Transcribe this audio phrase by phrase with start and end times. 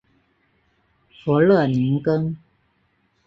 [1.19, 2.35] 弗勒宁根。